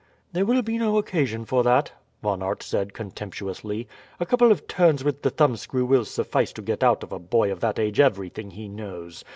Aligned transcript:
"There 0.33 0.47
will 0.47 0.63
be 0.63 0.79
no 0.79 0.97
occasion 0.97 1.45
for 1.45 1.61
that," 1.61 1.91
Von 2.23 2.41
Aert 2.41 2.63
said 2.63 2.91
contemptuously. 2.91 3.87
"A 4.19 4.25
couple 4.25 4.51
of 4.51 4.65
turns 4.67 5.03
with 5.03 5.21
the 5.21 5.29
thumbscrew 5.29 5.85
will 5.85 6.05
suffice 6.05 6.51
to 6.53 6.63
get 6.63 6.83
out 6.83 7.03
of 7.03 7.11
a 7.11 7.19
boy 7.19 7.51
of 7.51 7.59
that 7.59 7.77
age 7.77 7.99
everything 7.99 8.49
he 8.49 8.67
knows. 8.67 9.23